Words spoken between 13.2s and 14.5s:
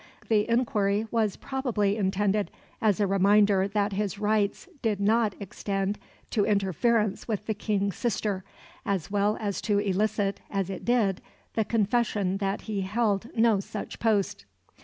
no such post.